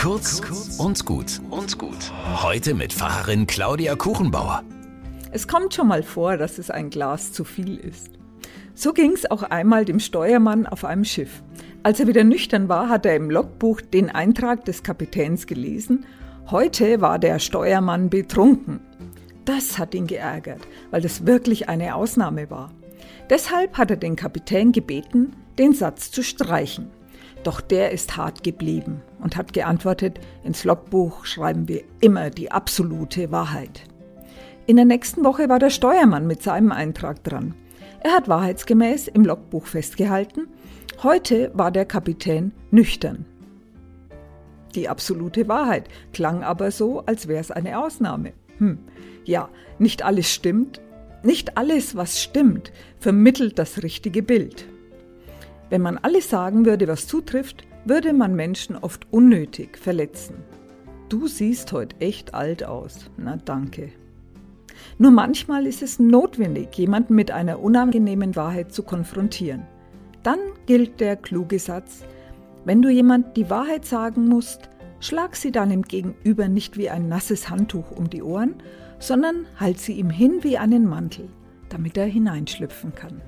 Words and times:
Kurz 0.00 0.40
und 0.78 1.04
gut 1.04 1.42
und 1.50 1.76
gut. 1.76 2.10
Heute 2.42 2.72
mit 2.72 2.90
Pfarrerin 2.90 3.46
Claudia 3.46 3.96
Kuchenbauer. 3.96 4.62
Es 5.30 5.46
kommt 5.46 5.74
schon 5.74 5.88
mal 5.88 6.02
vor, 6.02 6.38
dass 6.38 6.56
es 6.56 6.70
ein 6.70 6.88
Glas 6.88 7.34
zu 7.34 7.44
viel 7.44 7.76
ist. 7.76 8.08
So 8.74 8.94
ging 8.94 9.12
es 9.12 9.30
auch 9.30 9.42
einmal 9.42 9.84
dem 9.84 10.00
Steuermann 10.00 10.66
auf 10.66 10.86
einem 10.86 11.04
Schiff. 11.04 11.42
Als 11.82 12.00
er 12.00 12.06
wieder 12.06 12.24
nüchtern 12.24 12.70
war, 12.70 12.88
hat 12.88 13.04
er 13.04 13.14
im 13.14 13.30
Logbuch 13.30 13.82
den 13.82 14.08
Eintrag 14.08 14.64
des 14.64 14.82
Kapitäns 14.82 15.46
gelesen. 15.46 16.06
Heute 16.50 17.02
war 17.02 17.18
der 17.18 17.38
Steuermann 17.38 18.08
betrunken. 18.08 18.80
Das 19.44 19.78
hat 19.78 19.94
ihn 19.94 20.06
geärgert, 20.06 20.62
weil 20.90 21.02
das 21.02 21.26
wirklich 21.26 21.68
eine 21.68 21.94
Ausnahme 21.94 22.48
war. 22.48 22.72
Deshalb 23.28 23.76
hat 23.76 23.90
er 23.90 23.98
den 23.98 24.16
Kapitän 24.16 24.72
gebeten, 24.72 25.36
den 25.58 25.74
Satz 25.74 26.10
zu 26.10 26.22
streichen. 26.22 26.90
Doch 27.42 27.60
der 27.60 27.90
ist 27.90 28.16
hart 28.16 28.42
geblieben 28.42 29.02
und 29.20 29.36
hat 29.36 29.52
geantwortet, 29.52 30.20
ins 30.44 30.64
Logbuch 30.64 31.24
schreiben 31.24 31.68
wir 31.68 31.82
immer 32.00 32.30
die 32.30 32.50
absolute 32.50 33.30
Wahrheit. 33.30 33.84
In 34.66 34.76
der 34.76 34.84
nächsten 34.84 35.24
Woche 35.24 35.48
war 35.48 35.58
der 35.58 35.70
Steuermann 35.70 36.26
mit 36.26 36.42
seinem 36.42 36.70
Eintrag 36.70 37.24
dran. 37.24 37.54
Er 38.00 38.12
hat 38.12 38.28
wahrheitsgemäß 38.28 39.08
im 39.08 39.24
Logbuch 39.24 39.66
festgehalten, 39.66 40.48
heute 41.02 41.50
war 41.54 41.70
der 41.70 41.86
Kapitän 41.86 42.52
nüchtern. 42.70 43.24
Die 44.74 44.88
absolute 44.88 45.48
Wahrheit 45.48 45.88
klang 46.12 46.44
aber 46.44 46.70
so, 46.70 47.00
als 47.00 47.26
wäre 47.26 47.40
es 47.40 47.50
eine 47.50 47.78
Ausnahme. 47.78 48.32
Hm, 48.58 48.78
ja, 49.24 49.48
nicht 49.78 50.02
alles 50.02 50.32
stimmt. 50.32 50.80
Nicht 51.22 51.58
alles, 51.58 51.96
was 51.96 52.22
stimmt, 52.22 52.72
vermittelt 52.98 53.58
das 53.58 53.82
richtige 53.82 54.22
Bild. 54.22 54.66
Wenn 55.70 55.82
man 55.82 55.98
alles 55.98 56.28
sagen 56.28 56.66
würde, 56.66 56.88
was 56.88 57.06
zutrifft, 57.06 57.64
würde 57.84 58.12
man 58.12 58.34
Menschen 58.34 58.76
oft 58.76 59.06
unnötig 59.12 59.78
verletzen. 59.78 60.34
Du 61.08 61.28
siehst 61.28 61.72
heute 61.72 61.96
echt 62.00 62.34
alt 62.34 62.64
aus. 62.64 63.10
Na 63.16 63.36
danke. 63.36 63.90
Nur 64.98 65.10
manchmal 65.10 65.66
ist 65.66 65.82
es 65.82 65.98
notwendig, 65.98 66.76
jemanden 66.76 67.14
mit 67.14 67.30
einer 67.30 67.60
unangenehmen 67.60 68.36
Wahrheit 68.36 68.72
zu 68.72 68.82
konfrontieren. 68.82 69.62
Dann 70.22 70.38
gilt 70.66 71.00
der 71.00 71.16
kluge 71.16 71.58
Satz, 71.58 72.04
wenn 72.64 72.82
du 72.82 72.90
jemand 72.90 73.36
die 73.36 73.48
Wahrheit 73.48 73.86
sagen 73.86 74.26
musst, 74.28 74.68
schlag 75.00 75.34
sie 75.34 75.50
deinem 75.50 75.82
Gegenüber 75.82 76.48
nicht 76.48 76.76
wie 76.76 76.90
ein 76.90 77.08
nasses 77.08 77.48
Handtuch 77.48 77.90
um 77.90 78.10
die 78.10 78.22
Ohren, 78.22 78.56
sondern 78.98 79.46
halt 79.58 79.78
sie 79.78 79.94
ihm 79.94 80.10
hin 80.10 80.40
wie 80.42 80.58
einen 80.58 80.86
Mantel, 80.86 81.28
damit 81.70 81.96
er 81.96 82.06
hineinschlüpfen 82.06 82.94
kann. 82.94 83.22